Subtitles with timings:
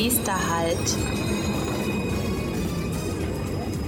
[0.00, 0.96] Nächster Halt.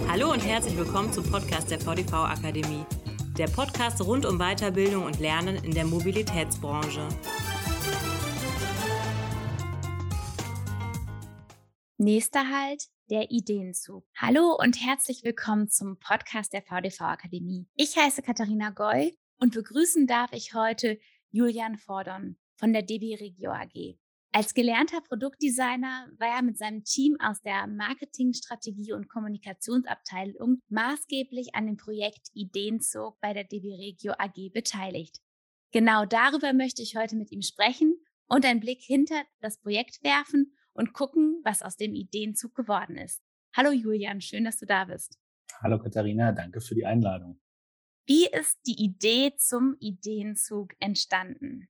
[0.08, 2.84] Hallo und herzlich willkommen zum Podcast der VDV Akademie.
[3.38, 7.06] Der Podcast rund um Weiterbildung und Lernen in der Mobilitätsbranche.
[11.96, 14.04] Nächster Halt, der Ideenzug.
[14.16, 17.68] Hallo und herzlich willkommen zum Podcast der VDV Akademie.
[17.76, 20.98] Ich heiße Katharina Goy und begrüßen darf ich heute
[21.30, 23.96] Julian Fordon von der DB Regio AG.
[24.32, 31.56] Als gelernter Produktdesigner war er mit seinem Team aus der Marketing, Strategie und Kommunikationsabteilung maßgeblich
[31.56, 35.18] an dem Projekt Ideenzug bei der DB Regio AG beteiligt.
[35.72, 37.96] Genau darüber möchte ich heute mit ihm sprechen
[38.28, 43.20] und einen Blick hinter das Projekt werfen und gucken, was aus dem Ideenzug geworden ist.
[43.56, 45.18] Hallo Julian, schön, dass du da bist.
[45.60, 47.40] Hallo Katharina, danke für die Einladung.
[48.06, 51.68] Wie ist die Idee zum Ideenzug entstanden?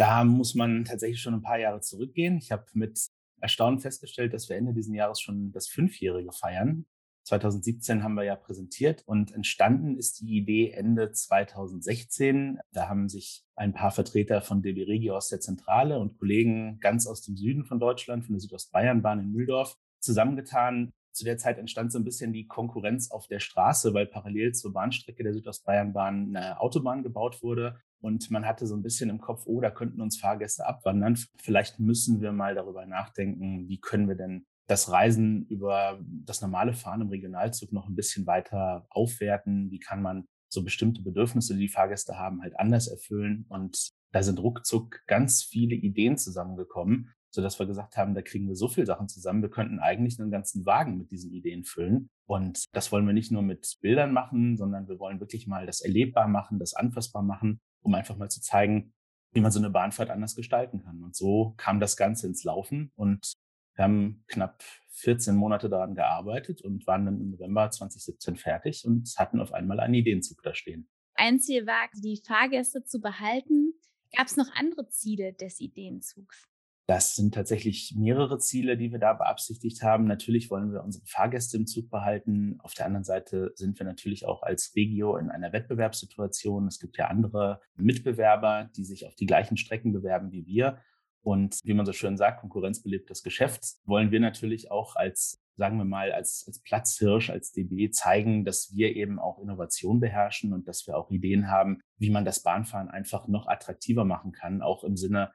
[0.00, 2.38] Da muss man tatsächlich schon ein paar Jahre zurückgehen.
[2.38, 2.98] Ich habe mit
[3.38, 6.86] Erstaunen festgestellt, dass wir Ende dieses Jahres schon das Fünfjährige feiern.
[7.24, 12.60] 2017 haben wir ja präsentiert und entstanden ist die Idee Ende 2016.
[12.72, 17.06] Da haben sich ein paar Vertreter von DB Regio aus der Zentrale und Kollegen ganz
[17.06, 20.92] aus dem Süden von Deutschland, von der Südostbayernbahn in Mühldorf, zusammengetan.
[21.12, 24.72] Zu der Zeit entstand so ein bisschen die Konkurrenz auf der Straße, weil parallel zur
[24.72, 27.78] Bahnstrecke der Südostbayernbahn eine Autobahn gebaut wurde.
[28.00, 31.18] Und man hatte so ein bisschen im Kopf, oh, da könnten uns Fahrgäste abwandern.
[31.36, 36.72] Vielleicht müssen wir mal darüber nachdenken, wie können wir denn das Reisen über das normale
[36.72, 39.70] Fahren im Regionalzug noch ein bisschen weiter aufwerten?
[39.70, 43.46] Wie kann man so bestimmte Bedürfnisse, die die Fahrgäste haben, halt anders erfüllen?
[43.48, 48.48] Und da sind ruckzuck ganz viele Ideen zusammengekommen, so dass wir gesagt haben, da kriegen
[48.48, 49.42] wir so viele Sachen zusammen.
[49.42, 52.08] Wir könnten eigentlich einen ganzen Wagen mit diesen Ideen füllen.
[52.26, 55.80] Und das wollen wir nicht nur mit Bildern machen, sondern wir wollen wirklich mal das
[55.80, 58.92] erlebbar machen, das anfassbar machen um einfach mal zu zeigen,
[59.32, 61.02] wie man so eine Bahnfahrt anders gestalten kann.
[61.02, 63.32] Und so kam das Ganze ins Laufen und
[63.76, 69.14] wir haben knapp 14 Monate daran gearbeitet und waren dann im November 2017 fertig und
[69.16, 70.88] hatten auf einmal einen Ideenzug da stehen.
[71.14, 73.74] Ein Ziel war, die Fahrgäste zu behalten.
[74.16, 76.49] Gab es noch andere Ziele des Ideenzugs?
[76.90, 80.06] Das sind tatsächlich mehrere Ziele, die wir da beabsichtigt haben.
[80.06, 82.56] Natürlich wollen wir unsere Fahrgäste im Zug behalten.
[82.64, 86.66] Auf der anderen Seite sind wir natürlich auch als Regio in einer Wettbewerbssituation.
[86.66, 90.80] Es gibt ja andere Mitbewerber, die sich auf die gleichen Strecken bewerben wie wir.
[91.22, 93.62] Und wie man so schön sagt, Konkurrenz belebt das Geschäft.
[93.84, 98.74] Wollen wir natürlich auch als, sagen wir mal, als, als Platzhirsch, als DB zeigen, dass
[98.74, 102.88] wir eben auch Innovation beherrschen und dass wir auch Ideen haben, wie man das Bahnfahren
[102.88, 105.30] einfach noch attraktiver machen kann, auch im Sinne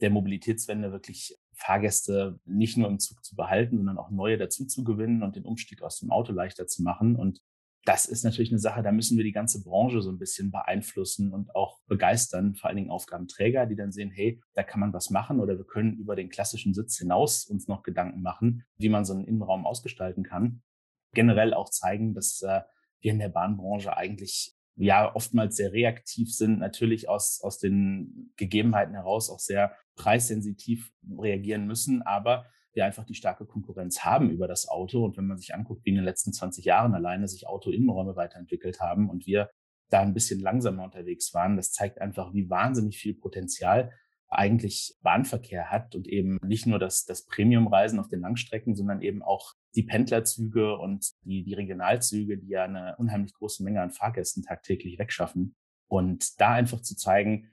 [0.00, 4.84] der Mobilitätswende wirklich Fahrgäste nicht nur im Zug zu behalten, sondern auch neue dazu zu
[4.84, 7.16] gewinnen und den Umstieg aus dem Auto leichter zu machen.
[7.16, 7.40] Und
[7.84, 11.32] das ist natürlich eine Sache, da müssen wir die ganze Branche so ein bisschen beeinflussen
[11.32, 15.10] und auch begeistern, vor allen Dingen Aufgabenträger, die dann sehen, hey, da kann man was
[15.10, 19.04] machen oder wir können über den klassischen Sitz hinaus uns noch Gedanken machen, wie man
[19.04, 20.62] so einen Innenraum ausgestalten kann.
[21.14, 22.60] Generell auch zeigen, dass äh,
[23.00, 28.94] wir in der Bahnbranche eigentlich ja oftmals sehr reaktiv sind, natürlich aus, aus den Gegebenheiten
[28.94, 34.68] heraus auch sehr preissensitiv reagieren müssen, aber wir einfach die starke Konkurrenz haben über das
[34.68, 35.04] Auto.
[35.04, 38.80] Und wenn man sich anguckt, wie in den letzten 20 Jahren alleine sich Auto-Innenräume weiterentwickelt
[38.80, 39.50] haben und wir
[39.90, 43.92] da ein bisschen langsamer unterwegs waren, das zeigt einfach, wie wahnsinnig viel Potenzial
[44.28, 49.22] eigentlich Bahnverkehr hat und eben nicht nur das, das Premium-Reisen auf den Langstrecken, sondern eben
[49.22, 54.42] auch die Pendlerzüge und die, die Regionalzüge, die ja eine unheimlich große Menge an Fahrgästen
[54.42, 55.54] tagtäglich wegschaffen.
[55.88, 57.50] Und da einfach zu zeigen,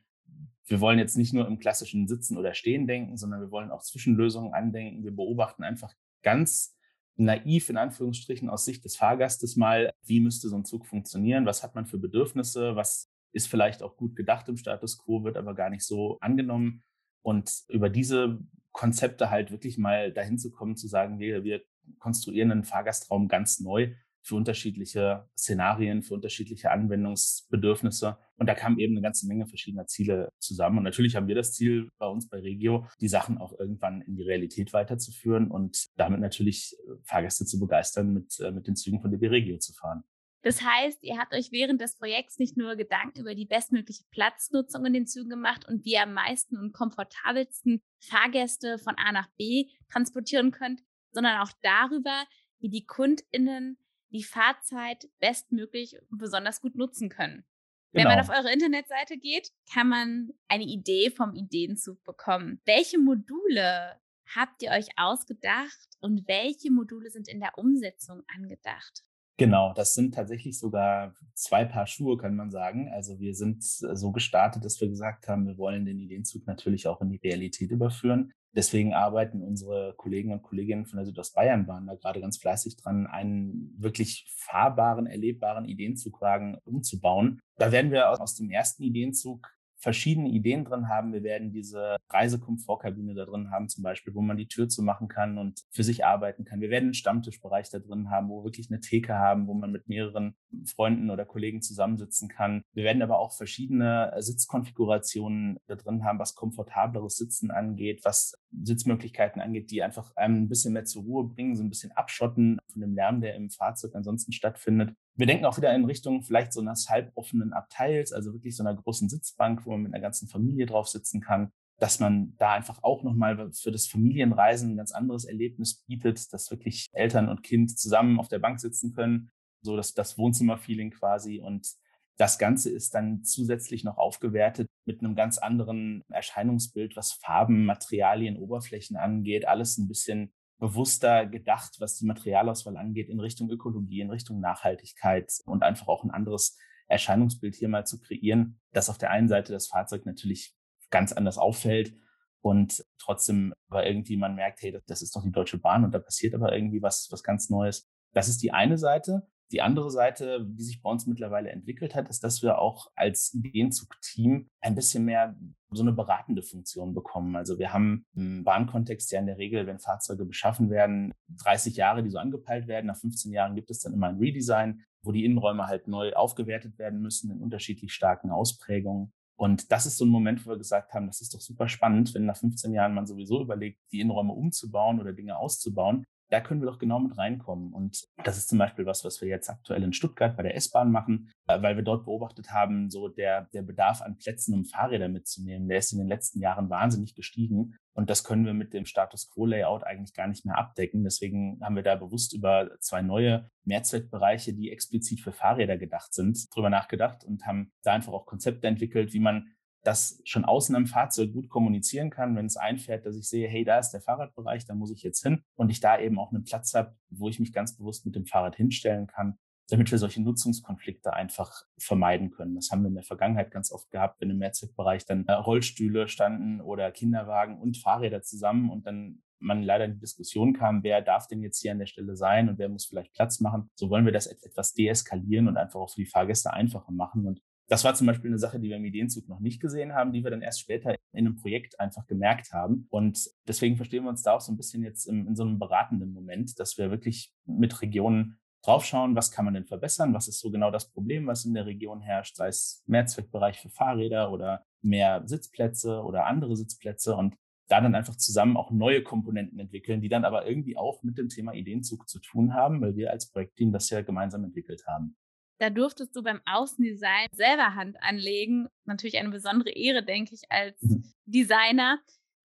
[0.67, 3.83] wir wollen jetzt nicht nur im klassischen Sitzen oder Stehen denken, sondern wir wollen auch
[3.83, 5.03] Zwischenlösungen andenken.
[5.03, 5.93] Wir beobachten einfach
[6.23, 6.75] ganz
[7.17, 11.63] naiv in Anführungsstrichen aus Sicht des Fahrgastes mal, wie müsste so ein Zug funktionieren, was
[11.63, 15.53] hat man für Bedürfnisse, was ist vielleicht auch gut gedacht im Status quo, wird aber
[15.53, 16.83] gar nicht so angenommen.
[17.21, 18.39] Und über diese
[18.71, 21.61] Konzepte halt wirklich mal dahin zu kommen, zu sagen, wir, wir
[21.99, 23.93] konstruieren einen Fahrgastraum ganz neu
[24.25, 28.17] für unterschiedliche Szenarien, für unterschiedliche Anwendungsbedürfnisse.
[28.37, 30.79] Und da kam eben eine ganze Menge verschiedener Ziele zusammen.
[30.79, 34.15] Und natürlich haben wir das Ziel bei uns bei Regio, die Sachen auch irgendwann in
[34.15, 39.11] die Realität weiterzuführen und damit natürlich Fahrgäste zu begeistern, mit, äh, mit den Zügen von
[39.11, 40.03] DB Regio zu fahren.
[40.41, 44.85] Das heißt, ihr habt euch während des Projekts nicht nur Gedanken über die bestmögliche Platznutzung
[44.85, 49.27] in den Zügen gemacht und wie ihr am meisten und komfortabelsten Fahrgäste von A nach
[49.37, 50.83] B transportieren könnt,
[51.15, 52.25] sondern auch darüber,
[52.59, 53.77] wie die KundInnen
[54.11, 57.43] die Fahrzeit bestmöglich und besonders gut nutzen können.
[57.91, 58.09] Genau.
[58.09, 58.33] Wenn man genau.
[58.33, 62.61] auf eure Internetseite geht, kann man eine Idee vom Ideenzug bekommen.
[62.65, 63.99] Welche Module
[64.35, 69.03] habt ihr euch ausgedacht und welche Module sind in der Umsetzung angedacht?
[69.37, 72.89] Genau, das sind tatsächlich sogar zwei Paar Schuhe, kann man sagen.
[72.93, 77.01] Also wir sind so gestartet, dass wir gesagt haben, wir wollen den Ideenzug natürlich auch
[77.01, 78.31] in die Realität überführen.
[78.55, 83.75] Deswegen arbeiten unsere Kollegen und Kolleginnen von der Südostbayernbahn da gerade ganz fleißig dran, einen
[83.77, 87.41] wirklich fahrbaren, erlebbaren Ideenzugwagen umzubauen.
[87.57, 91.13] Da werden wir aus dem ersten Ideenzug verschiedene Ideen drin haben.
[91.13, 95.37] Wir werden diese Reisekomfortkabine da drin haben, zum Beispiel, wo man die Tür zumachen kann
[95.37, 96.61] und für sich arbeiten kann.
[96.61, 99.71] Wir werden einen Stammtischbereich da drin haben, wo wir wirklich eine Theke haben, wo man
[99.71, 100.35] mit mehreren
[100.65, 102.63] Freunden oder Kollegen zusammensitzen kann.
[102.73, 109.41] Wir werden aber auch verschiedene Sitzkonfigurationen da drin haben, was komfortableres Sitzen angeht, was Sitzmöglichkeiten
[109.41, 112.81] angeht, die einfach einem ein bisschen mehr zur Ruhe bringen, so ein bisschen abschotten von
[112.81, 114.93] dem Lärm, der im Fahrzeug ansonsten stattfindet.
[115.15, 118.75] Wir denken auch wieder in Richtung vielleicht so eines halboffenen Abteils, also wirklich so einer
[118.75, 122.83] großen Sitzbank, wo man mit einer ganzen Familie drauf sitzen kann, dass man da einfach
[122.83, 127.77] auch nochmal für das Familienreisen ein ganz anderes Erlebnis bietet, dass wirklich Eltern und Kind
[127.77, 129.29] zusammen auf der Bank sitzen können,
[129.61, 131.67] so dass das Wohnzimmerfeeling quasi und
[132.17, 138.37] das Ganze ist dann zusätzlich noch aufgewertet mit einem ganz anderen Erscheinungsbild, was Farben, Materialien,
[138.37, 139.47] Oberflächen angeht.
[139.47, 145.31] Alles ein bisschen bewusster gedacht, was die Materialauswahl angeht, in Richtung Ökologie, in Richtung Nachhaltigkeit
[145.45, 146.57] und einfach auch ein anderes
[146.87, 150.55] Erscheinungsbild hier mal zu kreieren, dass auf der einen Seite das Fahrzeug natürlich
[150.91, 151.95] ganz anders auffällt
[152.41, 155.99] und trotzdem aber irgendwie man merkt, hey, das ist doch die Deutsche Bahn und da
[155.99, 157.89] passiert aber irgendwie was, was ganz Neues.
[158.13, 159.27] Das ist die eine Seite.
[159.51, 163.33] Die andere Seite, die sich bei uns mittlerweile entwickelt hat, ist, dass wir auch als
[163.33, 165.35] Ideenzug-Team ein bisschen mehr
[165.69, 167.35] so eine beratende Funktion bekommen.
[167.35, 171.13] Also wir haben im Bahnkontext ja in der Regel, wenn Fahrzeuge beschaffen werden,
[171.43, 172.87] 30 Jahre, die so angepeilt werden.
[172.87, 176.79] Nach 15 Jahren gibt es dann immer ein Redesign, wo die Innenräume halt neu aufgewertet
[176.79, 179.13] werden müssen in unterschiedlich starken Ausprägungen.
[179.37, 182.13] Und das ist so ein Moment, wo wir gesagt haben, das ist doch super spannend,
[182.13, 186.05] wenn nach 15 Jahren man sowieso überlegt, die Innenräume umzubauen oder Dinge auszubauen,
[186.35, 187.71] da können wir doch genau mit reinkommen.
[187.71, 190.91] Und das ist zum Beispiel was, was wir jetzt aktuell in Stuttgart bei der S-Bahn
[190.91, 195.07] machen, äh, weil wir dort beobachtet haben, so der, der Bedarf an Plätzen, um Fahrräder
[195.07, 197.77] mitzunehmen, der ist in den letzten Jahren wahnsinnig gestiegen.
[197.93, 201.05] Und das können wir mit dem Status Quo-Layout eigentlich gar nicht mehr abdecken.
[201.05, 206.53] Deswegen haben wir da bewusst über zwei neue Mehrzweckbereiche, die explizit für Fahrräder gedacht sind,
[206.53, 209.54] drüber nachgedacht und haben da einfach auch Konzepte entwickelt, wie man
[209.85, 213.63] das schon außen am Fahrzeug gut kommunizieren kann, wenn es einfährt, dass ich sehe, hey,
[213.63, 216.43] da ist der Fahrradbereich, da muss ich jetzt hin und ich da eben auch einen
[216.43, 219.37] Platz habe, wo ich mich ganz bewusst mit dem Fahrrad hinstellen kann,
[219.69, 222.55] damit wir solche Nutzungskonflikte einfach vermeiden können.
[222.55, 226.07] Das haben wir in der Vergangenheit ganz oft gehabt, wenn im Mehrzweckbereich dann äh, Rollstühle
[226.07, 231.01] standen oder Kinderwagen und Fahrräder zusammen und dann man leider in die Diskussion kam, wer
[231.01, 233.69] darf denn jetzt hier an der Stelle sein und wer muss vielleicht Platz machen.
[233.75, 237.27] So wollen wir das etwas deeskalieren und einfach auch für die Fahrgäste einfacher machen.
[237.27, 240.13] Und das war zum Beispiel eine Sache, die wir im Ideenzug noch nicht gesehen haben,
[240.13, 242.87] die wir dann erst später in einem Projekt einfach gemerkt haben.
[242.89, 245.57] Und deswegen verstehen wir uns da auch so ein bisschen jetzt in, in so einem
[245.57, 250.39] beratenden Moment, dass wir wirklich mit Regionen draufschauen, was kann man denn verbessern, was ist
[250.39, 254.63] so genau das Problem, was in der Region herrscht, sei es Mehrzweckbereich für Fahrräder oder
[254.81, 257.35] mehr Sitzplätze oder andere Sitzplätze und
[257.67, 261.29] da dann einfach zusammen auch neue Komponenten entwickeln, die dann aber irgendwie auch mit dem
[261.29, 265.15] Thema Ideenzug zu tun haben, weil wir als Projektteam das ja gemeinsam entwickelt haben.
[265.59, 268.67] Da durftest du beim Außendesign selber Hand anlegen.
[268.85, 271.03] Natürlich eine besondere Ehre, denke ich, als mhm.
[271.25, 271.99] Designer.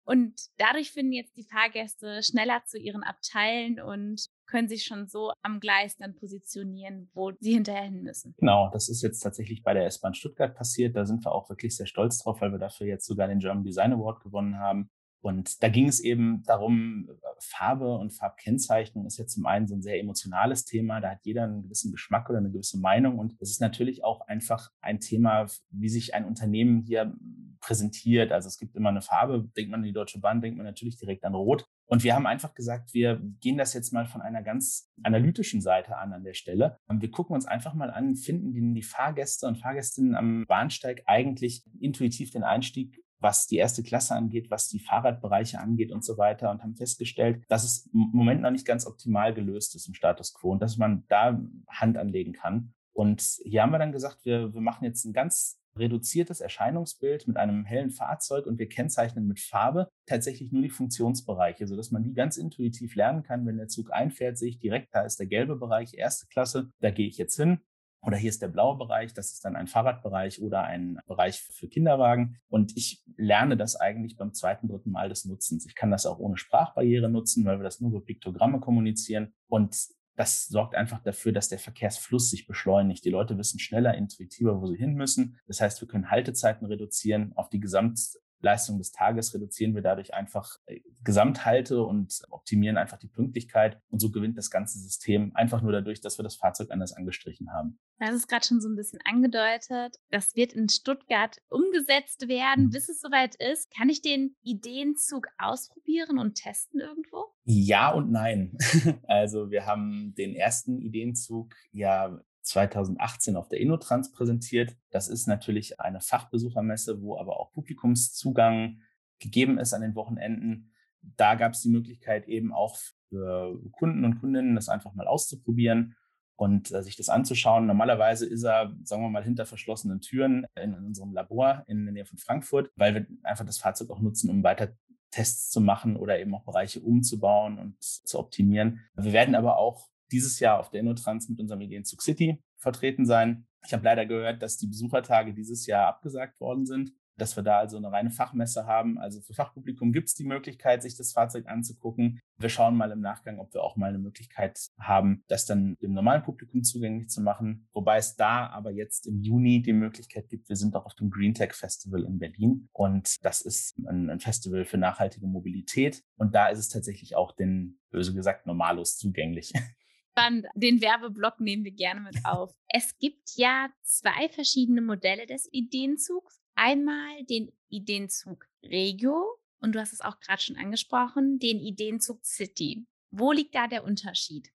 [0.07, 5.33] Und dadurch finden jetzt die Fahrgäste schneller zu ihren Abteilen und können sich schon so
[5.41, 8.33] am Gleis dann positionieren, wo sie hinterher hin müssen.
[8.37, 10.95] Genau, das ist jetzt tatsächlich bei der S-Bahn Stuttgart passiert.
[10.95, 13.65] Da sind wir auch wirklich sehr stolz drauf, weil wir dafür jetzt sogar den German
[13.65, 14.89] Design Award gewonnen haben.
[15.27, 19.81] Und da ging es eben darum, Farbe und Farbkennzeichnung ist ja zum einen so ein
[19.81, 21.01] sehr emotionales Thema.
[21.01, 23.19] Da hat jeder einen gewissen Geschmack oder eine gewisse Meinung.
[23.19, 27.13] Und es ist natürlich auch einfach ein Thema, wie sich ein Unternehmen hier
[27.59, 28.31] präsentiert.
[28.31, 29.49] Also es gibt immer eine Farbe.
[29.57, 31.65] Denkt man an die Deutsche Bahn, denkt man natürlich direkt an Rot.
[31.87, 35.97] Und wir haben einfach gesagt, wir gehen das jetzt mal von einer ganz analytischen Seite
[35.97, 36.77] an an der Stelle.
[36.87, 41.65] Und wir gucken uns einfach mal an, finden die Fahrgäste und Fahrgästinnen am Bahnsteig eigentlich
[41.81, 46.51] intuitiv den Einstieg was die erste Klasse angeht, was die Fahrradbereiche angeht und so weiter
[46.51, 50.33] und haben festgestellt, dass es im Moment noch nicht ganz optimal gelöst ist im Status
[50.33, 52.73] quo und dass man da Hand anlegen kann.
[52.93, 57.37] Und hier haben wir dann gesagt, wir, wir machen jetzt ein ganz reduziertes Erscheinungsbild mit
[57.37, 62.13] einem hellen Fahrzeug und wir kennzeichnen mit Farbe tatsächlich nur die Funktionsbereiche, sodass man die
[62.13, 63.45] ganz intuitiv lernen kann.
[63.45, 66.91] Wenn der Zug einfährt, sehe ich direkt, da ist der gelbe Bereich, erste Klasse, da
[66.91, 67.59] gehe ich jetzt hin.
[68.01, 71.67] Oder hier ist der blaue Bereich, das ist dann ein Fahrradbereich oder ein Bereich für
[71.67, 72.39] Kinderwagen.
[72.47, 75.65] Und ich lerne das eigentlich beim zweiten, dritten Mal des Nutzens.
[75.65, 79.33] Ich kann das auch ohne Sprachbarriere nutzen, weil wir das nur über Piktogramme kommunizieren.
[79.47, 79.75] Und
[80.15, 83.05] das sorgt einfach dafür, dass der Verkehrsfluss sich beschleunigt.
[83.05, 85.37] Die Leute wissen schneller, intuitiver, wo sie hin müssen.
[85.45, 87.99] Das heißt, wir können Haltezeiten reduzieren auf die Gesamt
[88.39, 93.81] Leistung des Tages reduzieren wir dadurch einfach äh, Gesamthalte und optimieren einfach die Pünktlichkeit.
[93.89, 97.51] Und so gewinnt das ganze System einfach nur dadurch, dass wir das Fahrzeug anders angestrichen
[97.51, 97.79] haben.
[97.99, 99.95] Das ist gerade schon so ein bisschen angedeutet.
[100.11, 102.65] Das wird in Stuttgart umgesetzt werden.
[102.65, 102.69] Mhm.
[102.69, 107.25] Bis es soweit ist, kann ich den Ideenzug ausprobieren und testen irgendwo?
[107.43, 108.57] Ja und nein.
[109.07, 114.75] Also wir haben den ersten Ideenzug ja 2018 auf der Innotrans präsentiert.
[114.91, 118.81] Das ist natürlich eine Fachbesuchermesse, wo aber auch Publikumszugang
[119.19, 120.71] gegeben ist an den Wochenenden.
[121.01, 122.77] Da gab es die Möglichkeit eben auch
[123.09, 125.95] für Kunden und Kundinnen das einfach mal auszuprobieren
[126.35, 127.65] und äh, sich das anzuschauen.
[127.65, 131.93] Normalerweise ist er, sagen wir mal, hinter verschlossenen Türen in, in unserem Labor in der
[131.93, 134.73] Nähe von Frankfurt, weil wir einfach das Fahrzeug auch nutzen, um weiter
[135.09, 138.81] Tests zu machen oder eben auch Bereiche umzubauen und zu optimieren.
[138.95, 143.47] Wir werden aber auch dieses Jahr auf der InnoTrans mit unserem Ideenzug City vertreten sein.
[143.65, 147.59] Ich habe leider gehört, dass die Besuchertage dieses Jahr abgesagt worden sind, dass wir da
[147.59, 148.97] also eine reine Fachmesse haben.
[148.97, 152.19] Also für Fachpublikum gibt es die Möglichkeit, sich das Fahrzeug anzugucken.
[152.37, 155.93] Wir schauen mal im Nachgang, ob wir auch mal eine Möglichkeit haben, das dann dem
[155.93, 157.67] normalen Publikum zugänglich zu machen.
[157.73, 161.09] Wobei es da aber jetzt im Juni die Möglichkeit gibt, wir sind auch auf dem
[161.09, 166.03] Green Tech Festival in Berlin und das ist ein, ein Festival für nachhaltige Mobilität.
[166.15, 169.53] Und da ist es tatsächlich auch den, böse gesagt, normalos zugänglich.
[170.17, 170.47] spannend.
[170.55, 172.53] Den Werbeblock nehmen wir gerne mit auf.
[172.69, 176.41] Es gibt ja zwei verschiedene Modelle des Ideenzugs.
[176.55, 182.85] Einmal den Ideenzug Regio und du hast es auch gerade schon angesprochen, den Ideenzug City.
[183.11, 184.49] Wo liegt da der Unterschied?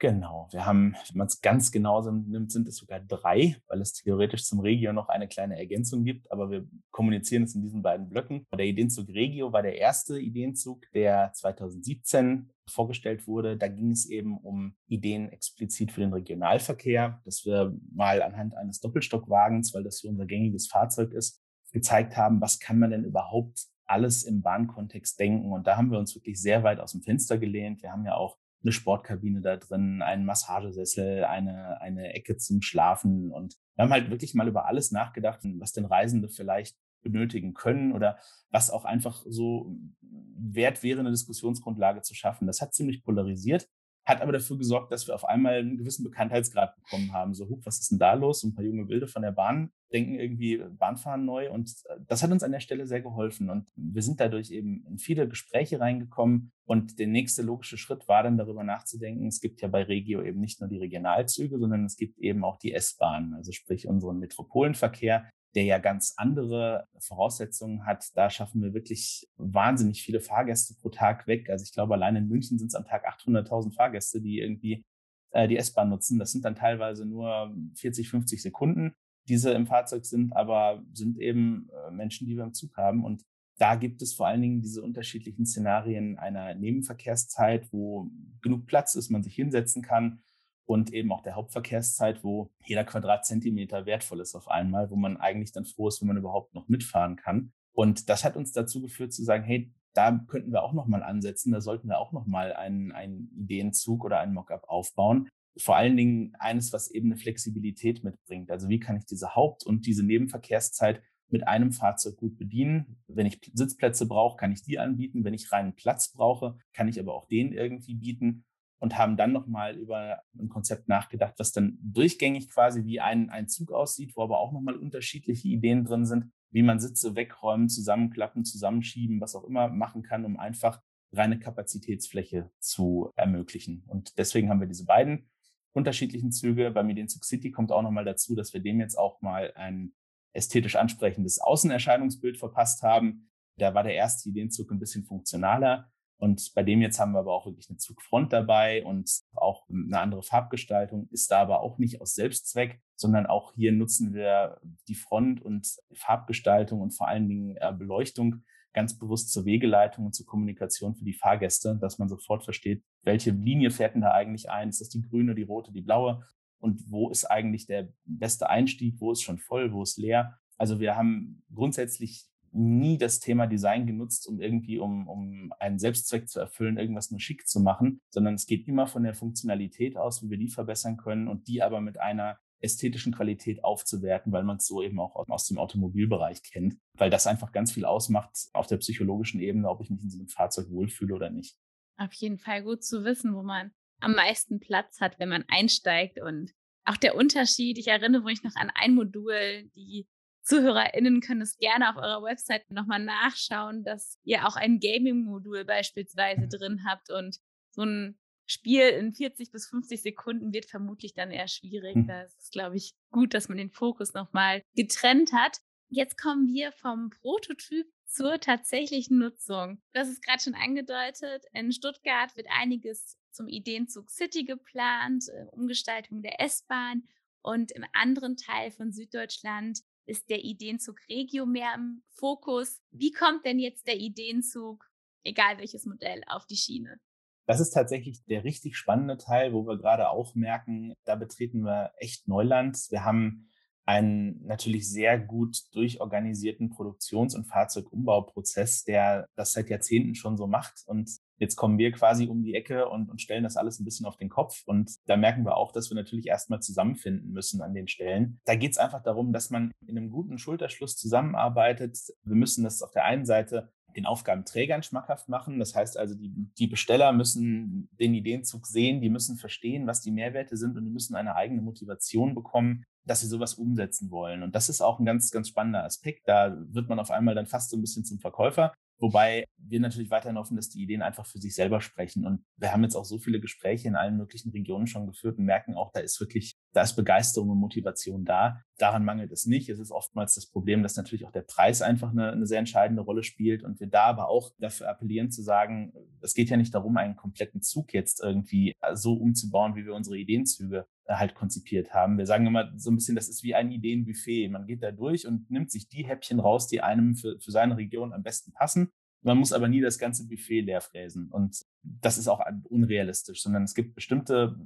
[0.00, 3.92] Genau, wir haben, wenn man es ganz genau nimmt, sind es sogar drei, weil es
[3.94, 8.08] theoretisch zum Regio noch eine kleine Ergänzung gibt, aber wir kommunizieren es in diesen beiden
[8.08, 8.44] Blöcken.
[8.52, 13.56] Der Ideenzug Regio war der erste Ideenzug, der 2017 vorgestellt wurde.
[13.56, 18.80] Da ging es eben um Ideen explizit für den Regionalverkehr, dass wir mal anhand eines
[18.80, 21.42] Doppelstockwagens, weil das so unser gängiges Fahrzeug ist,
[21.72, 25.52] gezeigt haben, was kann man denn überhaupt alles im Bahnkontext denken.
[25.52, 27.82] Und da haben wir uns wirklich sehr weit aus dem Fenster gelehnt.
[27.82, 33.30] Wir haben ja auch eine Sportkabine da drin, einen Massagesessel, eine, eine Ecke zum Schlafen.
[33.30, 37.92] Und wir haben halt wirklich mal über alles nachgedacht, was denn Reisende vielleicht benötigen können
[37.92, 38.18] oder
[38.50, 42.48] was auch einfach so wert wäre, eine Diskussionsgrundlage zu schaffen.
[42.48, 43.68] Das hat ziemlich polarisiert
[44.04, 47.34] hat aber dafür gesorgt, dass wir auf einmal einen gewissen Bekanntheitsgrad bekommen haben.
[47.34, 48.42] So, huch, was ist denn da los?
[48.42, 52.30] Ein paar junge Wilde von der Bahn denken irgendwie Bahnfahren neu und äh, das hat
[52.30, 56.52] uns an der Stelle sehr geholfen und wir sind dadurch eben in viele Gespräche reingekommen
[56.66, 60.40] und der nächste logische Schritt war dann darüber nachzudenken, es gibt ja bei Regio eben
[60.40, 65.30] nicht nur die Regionalzüge, sondern es gibt eben auch die S-Bahn, also sprich unseren Metropolenverkehr,
[65.54, 68.10] der ja ganz andere Voraussetzungen hat.
[68.14, 71.48] Da schaffen wir wirklich wahnsinnig viele Fahrgäste pro Tag weg.
[71.48, 74.84] Also ich glaube, allein in München sind es am Tag 800.000 Fahrgäste, die irgendwie
[75.30, 76.18] äh, die S-Bahn nutzen.
[76.18, 78.94] Das sind dann teilweise nur 40, 50 Sekunden,
[79.28, 83.04] die sie im Fahrzeug sind, aber sind eben äh, Menschen, die wir im Zug haben.
[83.04, 83.22] Und
[83.58, 88.10] da gibt es vor allen Dingen diese unterschiedlichen Szenarien einer Nebenverkehrszeit, wo
[88.42, 90.20] genug Platz ist, man sich hinsetzen kann,
[90.66, 95.52] und eben auch der Hauptverkehrszeit, wo jeder Quadratzentimeter wertvoll ist auf einmal, wo man eigentlich
[95.52, 97.52] dann froh ist, wenn man überhaupt noch mitfahren kann.
[97.72, 101.02] Und das hat uns dazu geführt zu sagen, hey, da könnten wir auch noch mal
[101.02, 105.28] ansetzen, da sollten wir auch noch mal einen, einen Ideenzug oder einen Mockup aufbauen.
[105.56, 108.50] Vor allen Dingen eines, was eben eine Flexibilität mitbringt.
[108.50, 112.98] Also wie kann ich diese Haupt- und diese Nebenverkehrszeit mit einem Fahrzeug gut bedienen.
[113.06, 115.24] Wenn ich Sitzplätze brauche, kann ich die anbieten.
[115.24, 118.44] Wenn ich reinen Platz brauche, kann ich aber auch den irgendwie bieten
[118.84, 123.48] und haben dann nochmal über ein Konzept nachgedacht, was dann durchgängig quasi wie ein, ein
[123.48, 128.44] Zug aussieht, wo aber auch nochmal unterschiedliche Ideen drin sind, wie man Sitze wegräumen, zusammenklappen,
[128.44, 130.82] zusammenschieben, was auch immer machen kann, um einfach
[131.14, 133.84] reine Kapazitätsfläche zu ermöglichen.
[133.86, 135.30] Und deswegen haben wir diese beiden
[135.72, 136.70] unterschiedlichen Züge.
[136.70, 139.94] Beim Medienzug City kommt auch nochmal dazu, dass wir dem jetzt auch mal ein
[140.34, 143.30] ästhetisch ansprechendes Außenerscheinungsbild verpasst haben.
[143.56, 145.90] Da war der erste Ideenzug ein bisschen funktionaler.
[146.16, 149.98] Und bei dem jetzt haben wir aber auch wirklich eine Zugfront dabei und auch eine
[149.98, 154.94] andere Farbgestaltung, ist da aber auch nicht aus Selbstzweck, sondern auch hier nutzen wir die
[154.94, 160.26] Front und Farbgestaltung und vor allen Dingen äh, Beleuchtung ganz bewusst zur Wegeleitung und zur
[160.26, 164.68] Kommunikation für die Fahrgäste, dass man sofort versteht, welche Linie fährt denn da eigentlich ein?
[164.68, 166.26] Ist das die grüne, die rote, die blaue?
[166.58, 169.00] Und wo ist eigentlich der beste Einstieg?
[169.00, 169.72] Wo ist schon voll?
[169.72, 170.38] Wo ist leer?
[170.58, 176.28] Also wir haben grundsätzlich nie das Thema Design genutzt, um irgendwie, um, um einen Selbstzweck
[176.28, 180.22] zu erfüllen, irgendwas nur schick zu machen, sondern es geht immer von der Funktionalität aus,
[180.22, 184.56] wie wir die verbessern können und die aber mit einer ästhetischen Qualität aufzuwerten, weil man
[184.56, 188.66] es so eben auch aus dem Automobilbereich kennt, weil das einfach ganz viel ausmacht auf
[188.66, 191.56] der psychologischen Ebene, ob ich mich in so einem Fahrzeug wohlfühle oder nicht.
[191.98, 196.20] Auf jeden Fall gut zu wissen, wo man am meisten Platz hat, wenn man einsteigt
[196.20, 196.52] und
[196.84, 197.78] auch der Unterschied.
[197.78, 200.06] Ich erinnere mich noch an ein Modul, die
[200.44, 206.48] ZuhörerInnen können es gerne auf eurer Website nochmal nachschauen, dass ihr auch ein Gaming-Modul beispielsweise
[206.48, 207.38] drin habt und
[207.70, 211.96] so ein Spiel in 40 bis 50 Sekunden wird vermutlich dann eher schwierig.
[211.96, 212.06] Mhm.
[212.06, 215.60] Da ist es, glaube ich, gut, dass man den Fokus nochmal getrennt hat.
[215.88, 219.82] Jetzt kommen wir vom Prototyp zur tatsächlichen Nutzung.
[219.92, 221.44] Das ist gerade schon angedeutet.
[221.52, 227.08] In Stuttgart wird einiges zum Ideenzug City geplant, äh, Umgestaltung der S-Bahn
[227.42, 232.80] und im anderen Teil von Süddeutschland ist der Ideenzug Regio mehr im Fokus.
[232.90, 234.84] Wie kommt denn jetzt der Ideenzug,
[235.22, 236.98] egal welches Modell, auf die Schiene?
[237.46, 241.92] Das ist tatsächlich der richtig spannende Teil, wo wir gerade auch merken, da betreten wir
[241.98, 242.78] echt Neuland.
[242.90, 243.50] Wir haben
[243.86, 250.82] einen natürlich sehr gut durchorganisierten Produktions- und Fahrzeugumbauprozess, der das seit Jahrzehnten schon so macht.
[250.86, 254.06] Und jetzt kommen wir quasi um die Ecke und, und stellen das alles ein bisschen
[254.06, 254.62] auf den Kopf.
[254.66, 258.40] Und da merken wir auch, dass wir natürlich erstmal zusammenfinden müssen an den Stellen.
[258.44, 261.98] Da geht es einfach darum, dass man in einem guten Schulterschluss zusammenarbeitet.
[262.24, 265.58] Wir müssen das auf der einen Seite den Aufgabenträgern schmackhaft machen.
[265.58, 270.10] Das heißt also, die, die Besteller müssen den Ideenzug sehen, die müssen verstehen, was die
[270.10, 274.42] Mehrwerte sind und die müssen eine eigene Motivation bekommen, dass sie sowas umsetzen wollen.
[274.42, 276.26] Und das ist auch ein ganz, ganz spannender Aspekt.
[276.26, 278.72] Da wird man auf einmal dann fast so ein bisschen zum Verkäufer.
[278.98, 282.24] Wobei wir natürlich weiterhin hoffen, dass die Ideen einfach für sich selber sprechen.
[282.26, 285.44] Und wir haben jetzt auch so viele Gespräche in allen möglichen Regionen schon geführt und
[285.44, 288.60] merken auch, da ist wirklich, da ist Begeisterung und Motivation da.
[288.78, 289.68] Daran mangelt es nicht.
[289.68, 293.02] Es ist oftmals das Problem, dass natürlich auch der Preis einfach eine, eine sehr entscheidende
[293.02, 296.74] Rolle spielt und wir da aber auch dafür appellieren zu sagen, es geht ja nicht
[296.74, 301.94] darum, einen kompletten Zug jetzt irgendwie so umzubauen, wie wir unsere Ideenzüge äh, halt konzipiert
[301.94, 302.18] haben.
[302.18, 304.48] Wir sagen immer so ein bisschen, das ist wie ein Ideenbuffet.
[304.48, 307.76] Man geht da durch und nimmt sich die Häppchen raus, die einem für, für seine
[307.76, 308.90] Region am besten passen.
[309.22, 311.30] Man muss aber nie das ganze Buffet leer fräsen.
[311.30, 314.58] Und das ist auch unrealistisch, sondern es gibt bestimmte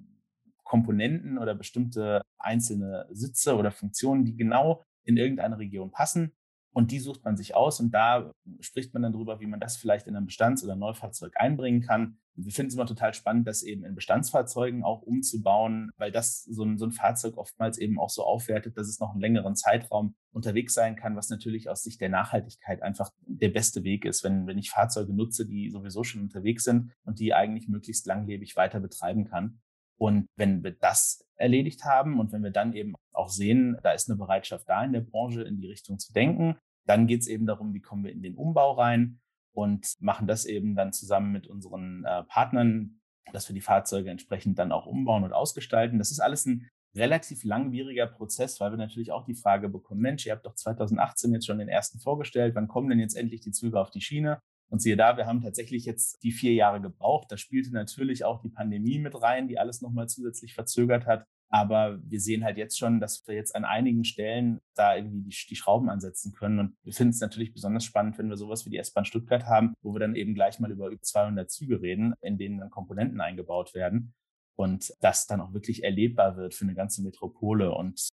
[0.68, 6.32] Komponenten oder bestimmte einzelne Sitze oder Funktionen, die genau in irgendeine Region passen.
[6.74, 9.78] Und die sucht man sich aus und da spricht man dann drüber, wie man das
[9.78, 12.18] vielleicht in ein Bestands- oder Neufahrzeug einbringen kann.
[12.34, 16.62] Wir finden es immer total spannend, das eben in Bestandsfahrzeugen auch umzubauen, weil das so
[16.62, 20.14] ein, so ein Fahrzeug oftmals eben auch so aufwertet, dass es noch einen längeren Zeitraum
[20.30, 24.46] unterwegs sein kann, was natürlich aus Sicht der Nachhaltigkeit einfach der beste Weg ist, wenn,
[24.46, 28.78] wenn ich Fahrzeuge nutze, die sowieso schon unterwegs sind und die eigentlich möglichst langlebig weiter
[28.78, 29.58] betreiben kann.
[29.98, 34.08] Und wenn wir das erledigt haben und wenn wir dann eben auch sehen, da ist
[34.08, 36.56] eine Bereitschaft da in der Branche, in die Richtung zu denken,
[36.86, 39.20] dann geht es eben darum, wie kommen wir in den Umbau rein
[39.52, 43.00] und machen das eben dann zusammen mit unseren äh, Partnern,
[43.32, 45.98] dass wir die Fahrzeuge entsprechend dann auch umbauen und ausgestalten.
[45.98, 50.26] Das ist alles ein relativ langwieriger Prozess, weil wir natürlich auch die Frage bekommen, Mensch,
[50.26, 53.52] ihr habt doch 2018 jetzt schon den ersten vorgestellt, wann kommen denn jetzt endlich die
[53.52, 54.40] Züge auf die Schiene?
[54.70, 57.28] Und siehe da, wir haben tatsächlich jetzt die vier Jahre gebraucht.
[57.30, 61.24] Da spielte natürlich auch die Pandemie mit rein, die alles nochmal zusätzlich verzögert hat.
[61.50, 65.34] Aber wir sehen halt jetzt schon, dass wir jetzt an einigen Stellen da irgendwie die,
[65.48, 66.58] die Schrauben ansetzen können.
[66.58, 69.72] Und wir finden es natürlich besonders spannend, wenn wir sowas wie die S-Bahn Stuttgart haben,
[69.80, 73.22] wo wir dann eben gleich mal über über 200 Züge reden, in denen dann Komponenten
[73.22, 74.12] eingebaut werden
[74.58, 77.72] und das dann auch wirklich erlebbar wird für eine ganze Metropole.
[77.72, 78.08] Und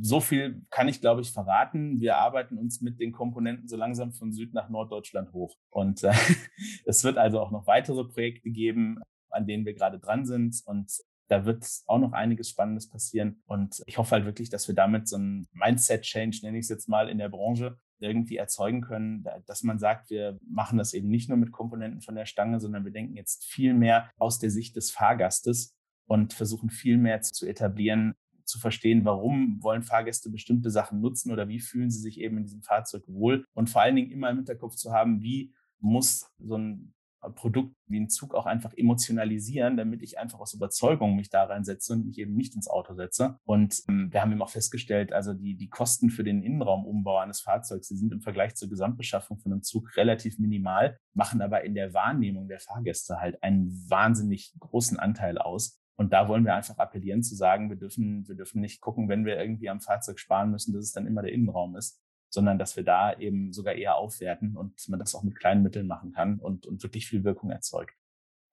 [0.00, 2.00] so viel kann ich, glaube ich, verraten.
[2.00, 5.54] Wir arbeiten uns mit den Komponenten so langsam von Süd nach Norddeutschland hoch.
[5.68, 6.12] Und äh,
[6.86, 10.62] es wird also auch noch weitere Projekte geben, an denen wir gerade dran sind.
[10.64, 10.90] Und
[11.28, 13.42] da wird auch noch einiges Spannendes passieren.
[13.44, 16.88] Und ich hoffe halt wirklich, dass wir damit so ein Mindset-Change, nenne ich es jetzt
[16.88, 21.28] mal, in der Branche irgendwie erzeugen können, dass man sagt, wir machen das eben nicht
[21.28, 24.76] nur mit Komponenten von der Stange, sondern wir denken jetzt viel mehr aus der Sicht
[24.76, 25.76] des Fahrgastes
[26.10, 31.46] und versuchen viel mehr zu etablieren, zu verstehen, warum wollen Fahrgäste bestimmte Sachen nutzen oder
[31.48, 34.38] wie fühlen sie sich eben in diesem Fahrzeug wohl und vor allen Dingen immer im
[34.38, 36.92] Hinterkopf zu haben, wie muss so ein
[37.34, 41.92] Produkt wie ein Zug auch einfach emotionalisieren, damit ich einfach aus Überzeugung mich da reinsetze
[41.92, 43.36] und mich eben nicht ins Auto setze.
[43.44, 47.40] Und ähm, wir haben eben auch festgestellt, also die, die Kosten für den Innenraumumbau eines
[47.40, 51.74] Fahrzeugs, die sind im Vergleich zur Gesamtbeschaffung von einem Zug relativ minimal, machen aber in
[51.74, 55.79] der Wahrnehmung der Fahrgäste halt einen wahnsinnig großen Anteil aus.
[56.00, 59.26] Und da wollen wir einfach appellieren zu sagen, wir dürfen, wir dürfen nicht gucken, wenn
[59.26, 62.74] wir irgendwie am Fahrzeug sparen müssen, dass es dann immer der Innenraum ist, sondern dass
[62.74, 66.40] wir da eben sogar eher aufwerten und man das auch mit kleinen Mitteln machen kann
[66.40, 67.94] und, und wirklich viel Wirkung erzeugt.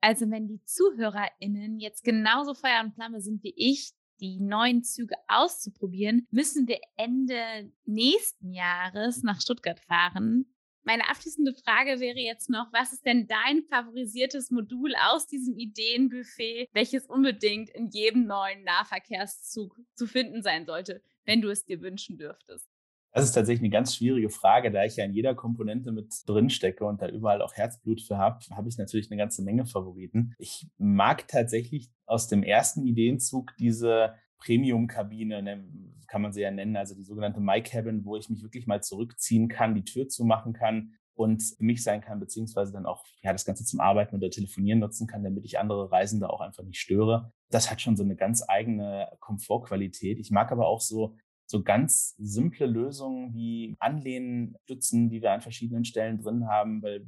[0.01, 5.15] Also wenn die ZuhörerInnen jetzt genauso Feuer und Flamme sind wie ich, die neuen Züge
[5.29, 10.47] auszuprobieren, müssen wir Ende nächsten Jahres nach Stuttgart fahren
[10.87, 16.69] meine abschließende Frage wäre jetzt noch, was ist denn dein favorisiertes Modul aus diesem Ideenbuffet,
[16.71, 22.17] welches unbedingt in jedem neuen Nahverkehrszug zu finden sein sollte, wenn du es dir wünschen
[22.17, 22.69] dürftest?
[23.11, 26.49] Das ist tatsächlich eine ganz schwierige Frage, da ich ja in jeder Komponente mit drin
[26.49, 30.35] stecke und da überall auch Herzblut für habe, habe ich natürlich eine ganze Menge Favoriten.
[30.37, 35.65] Ich mag tatsächlich aus dem ersten Ideenzug diese Premium-Kabine, ne,
[36.07, 38.81] kann man sie ja nennen, also die sogenannte My Cabin, wo ich mich wirklich mal
[38.81, 43.45] zurückziehen kann, die Tür zumachen kann und mich sein kann, beziehungsweise dann auch ja, das
[43.45, 47.33] Ganze zum Arbeiten oder Telefonieren nutzen kann, damit ich andere Reisende auch einfach nicht störe.
[47.49, 50.19] Das hat schon so eine ganz eigene Komfortqualität.
[50.19, 51.15] Ich mag aber auch so
[51.49, 57.07] so ganz simple Lösungen wie Anlehnstützen, die wir an verschiedenen Stellen drin haben, weil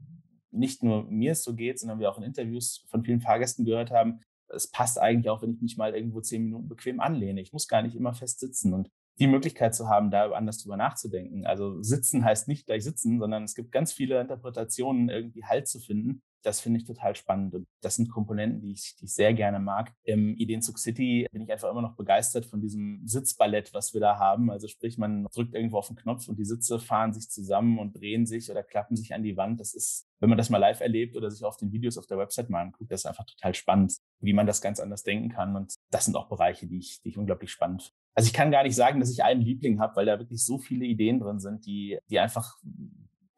[0.51, 3.91] nicht nur mir es so geht, sondern wir auch in Interviews von vielen Fahrgästen gehört
[3.91, 4.21] haben,
[4.53, 7.41] es passt eigentlich auch, wenn ich mich mal irgendwo zehn Minuten bequem anlehne.
[7.41, 8.73] Ich muss gar nicht immer fest sitzen.
[8.73, 11.45] Und die Möglichkeit zu haben, da anders drüber nachzudenken.
[11.45, 15.79] Also sitzen heißt nicht gleich sitzen, sondern es gibt ganz viele Interpretationen, irgendwie Halt zu
[15.79, 16.21] finden.
[16.43, 17.53] Das finde ich total spannend.
[17.53, 19.93] Und das sind Komponenten, die ich, die ich sehr gerne mag.
[20.03, 24.17] Im Ideenzug City bin ich einfach immer noch begeistert von diesem Sitzballett, was wir da
[24.17, 24.49] haben.
[24.49, 27.99] Also sprich, man drückt irgendwo auf den Knopf und die Sitze fahren sich zusammen und
[27.99, 29.59] drehen sich oder klappen sich an die Wand.
[29.59, 32.17] Das ist, wenn man das mal live erlebt oder sich auf den Videos auf der
[32.17, 35.55] Website mal anguckt, das ist einfach total spannend, wie man das ganz anders denken kann.
[35.55, 37.99] Und das sind auch Bereiche, die ich, die ich unglaublich spannend finde.
[38.15, 40.57] Also ich kann gar nicht sagen, dass ich einen Liebling habe, weil da wirklich so
[40.57, 42.57] viele Ideen drin sind, die, die einfach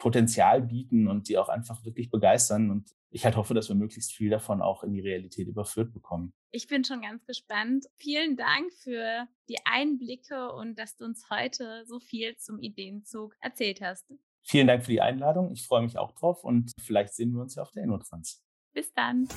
[0.01, 2.71] Potenzial bieten und die auch einfach wirklich begeistern.
[2.71, 6.33] Und ich halt hoffe, dass wir möglichst viel davon auch in die Realität überführt bekommen.
[6.49, 7.85] Ich bin schon ganz gespannt.
[7.97, 13.81] Vielen Dank für die Einblicke und dass du uns heute so viel zum Ideenzug erzählt
[13.81, 14.11] hast.
[14.41, 15.51] Vielen Dank für die Einladung.
[15.51, 18.43] Ich freue mich auch drauf und vielleicht sehen wir uns ja auf der InnoTrans.
[18.73, 19.27] Bis dann.